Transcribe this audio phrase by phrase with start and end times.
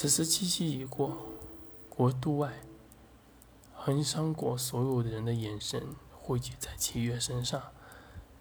[0.00, 1.16] 此时七夕已过，
[1.88, 2.52] 国都外，
[3.74, 7.60] 恒山国所有的人的眼神汇聚在齐月身上。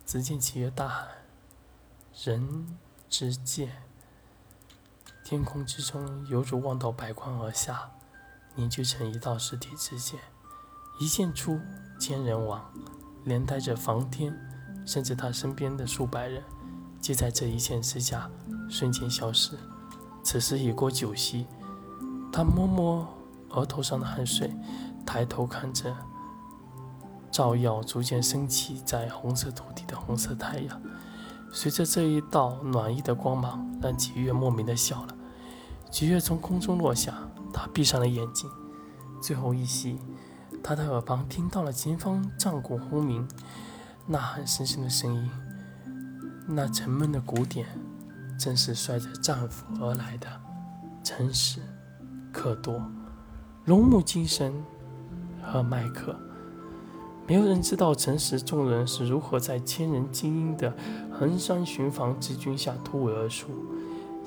[0.05, 1.07] 只见齐月大喊
[2.23, 2.78] ：“人
[3.09, 3.81] 之剑！”
[5.25, 7.89] 天空之中，犹如望到百光而下，
[8.54, 10.20] 凝聚成一道实体之剑，
[11.00, 11.60] 一剑出，
[12.00, 12.71] 千人亡，
[13.26, 14.32] 连带着房天，
[14.86, 16.44] 甚至他身边的数百人，
[17.02, 18.30] 皆在这一剑之下
[18.70, 19.58] 瞬间消失。
[20.28, 21.48] 此时已过九夕，
[22.34, 23.07] 他摸摸
[23.51, 24.54] 额头上的汗水，
[25.06, 25.96] 抬头看着
[27.32, 30.82] 照耀逐渐升起在红色土地的红色太阳。
[31.50, 35.16] 随着这一道暖意的光芒，让吉月莫名的笑了。
[35.89, 37.14] 吉月从空中落下，
[37.53, 38.50] 他闭上了眼睛。
[39.22, 39.98] 最后一息，
[40.62, 43.25] 他的耳旁听到了前方战鼓轰鸣，
[44.08, 45.31] 呐喊声声的声音。
[46.50, 47.66] 那沉闷的鼓点，
[48.38, 50.27] 正是率着战斧而来的
[51.03, 51.59] 陈实、
[52.31, 52.81] 克多、
[53.66, 54.53] 龙木精神
[55.44, 56.16] 和麦克。
[57.28, 60.73] 没有人知道陈实众人是如何在千人精英的
[61.12, 63.50] 横山巡防之军下突围而出。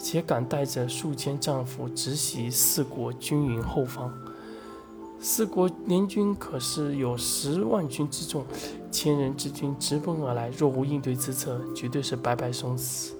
[0.02, 4.10] 且敢带着数千战俘直袭四国军营后方，
[5.20, 8.42] 四国联军可是有十万军之众，
[8.90, 13.12] 千人之军直奔而来，若无应对之策，绝对是白白送死。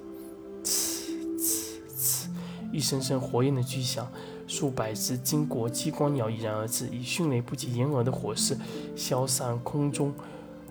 [2.73, 4.07] 一声声火焰的巨响，
[4.47, 8.57] 数百只金国激光鸟已然而至，以迅雷不及掩耳的火势
[8.95, 10.13] 消散空中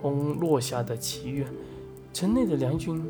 [0.02, 1.46] 轰落下的祈愿，
[2.14, 3.04] 城内的梁军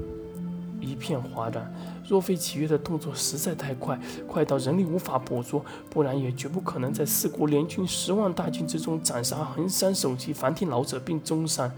[0.80, 1.72] 一片哗然。
[2.08, 11.72] 若非启月的动作实在太快，快到人力无法捕捉，不然也绝不可能在四国联军十万大军之中斩杀横山首级梵天老者，并中山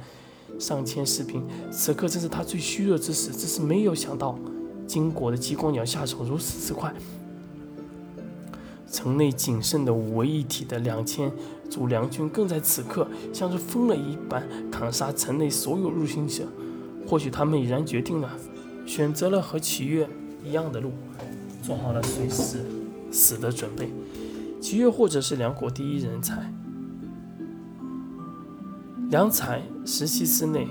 [0.57, 1.45] 上千士兵。
[1.69, 4.39] 此刻正是他最虚弱之时，只是没有想到
[4.91, 6.93] 金国的激光鸟下手如此之快。
[8.91, 11.31] 城内仅剩的五位一体的两千
[11.69, 16.43] 组梁军，更在此刻像是疯了一般砍杀城内所有入侵者。
[17.07, 18.29] 或许他们已然决定了，
[18.85, 20.09] 选择了和齐月。
[20.43, 20.91] 一样的路，
[21.63, 22.65] 做好了随时
[23.11, 23.89] 死的准备。
[24.59, 26.51] 齐越或者是两国第一人才，
[29.09, 30.67] 良才十七之内，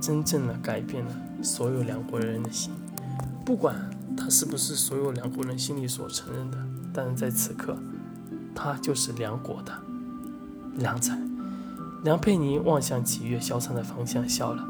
[0.00, 1.10] 真正的改变了
[1.42, 2.70] 所有两国人的心。
[3.50, 3.74] 不管
[4.16, 6.58] 他是不是所有梁国人心里所承认的，
[6.94, 7.76] 但是在此刻，
[8.54, 9.72] 他就是梁国的
[10.76, 11.18] 梁才。
[12.04, 14.64] 梁佩妮望向齐越消散的方向，笑了，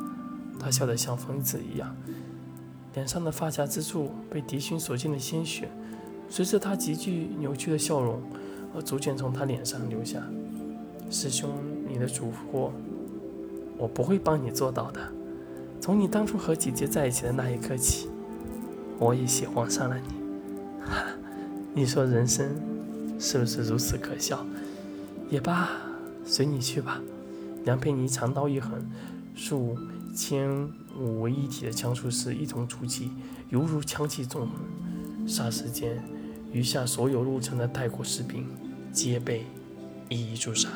[0.59, 1.95] 他笑得像疯子一样。
[2.95, 5.69] 脸上的发夹之处被敌军所见的鲜血，
[6.31, 8.19] 随着他极具扭曲的笑容
[8.75, 10.23] 而逐渐从他脸上流下。
[11.11, 11.51] 师兄，
[11.87, 12.71] 你的嘱咐
[13.77, 15.01] 我不会帮你做到的。
[15.83, 18.09] 从你当初和姐姐在一起的那一刻起，
[19.01, 20.85] 我也喜欢上了你。
[20.87, 21.05] 哈，
[21.75, 22.49] 你说人生
[23.19, 24.47] 是不是如此可笑？
[25.29, 25.71] 也罢，
[26.25, 27.01] 随你去吧。
[27.65, 28.81] 梁佩妮长刀一横，
[29.35, 29.77] 数
[30.15, 30.71] 千。
[30.99, 33.13] 五为一体的枪术师一同出击，
[33.49, 35.27] 犹如枪气纵横。
[35.27, 36.03] 霎时间，
[36.53, 38.45] 余下所有入城的泰国士兵
[38.93, 39.47] 皆被
[40.11, 40.69] 一一诛杀。